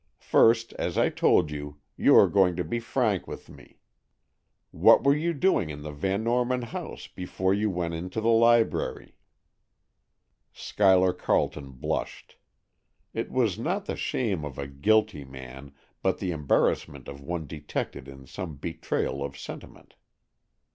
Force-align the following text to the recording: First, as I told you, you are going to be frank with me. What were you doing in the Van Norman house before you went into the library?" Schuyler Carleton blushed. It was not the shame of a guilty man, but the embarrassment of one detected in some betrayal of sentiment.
First, 0.23 0.73
as 0.79 0.97
I 0.97 1.09
told 1.09 1.51
you, 1.51 1.77
you 1.95 2.15
are 2.15 2.27
going 2.27 2.55
to 2.55 2.63
be 2.63 2.79
frank 2.79 3.27
with 3.27 3.49
me. 3.49 3.77
What 4.71 5.03
were 5.03 5.13
you 5.15 5.31
doing 5.31 5.69
in 5.69 5.83
the 5.83 5.91
Van 5.91 6.23
Norman 6.23 6.63
house 6.63 7.05
before 7.05 7.53
you 7.53 7.69
went 7.69 7.93
into 7.93 8.19
the 8.19 8.29
library?" 8.31 9.13
Schuyler 10.53 11.13
Carleton 11.13 11.69
blushed. 11.73 12.37
It 13.13 13.29
was 13.29 13.59
not 13.59 13.85
the 13.85 13.95
shame 13.95 14.43
of 14.43 14.57
a 14.57 14.65
guilty 14.65 15.23
man, 15.23 15.71
but 16.01 16.17
the 16.17 16.31
embarrassment 16.31 17.07
of 17.07 17.21
one 17.21 17.45
detected 17.45 18.07
in 18.07 18.25
some 18.25 18.55
betrayal 18.55 19.23
of 19.23 19.37
sentiment. 19.37 19.93